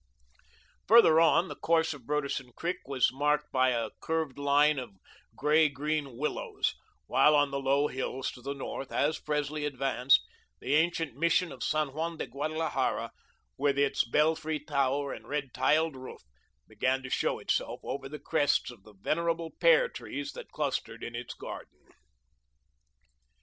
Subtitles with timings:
[0.87, 4.97] Farther on, the course of Broderson Creek was marked by a curved line of
[5.35, 6.73] grey green willows,
[7.05, 10.25] while on the low hills to the north, as Presley advanced,
[10.59, 13.11] the ancient Mission of San Juan de Guadalajara,
[13.57, 16.23] with its belfry tower and red tiled roof,
[16.67, 21.13] began to show itself over the crests of the venerable pear trees that clustered in
[21.13, 21.77] its garden.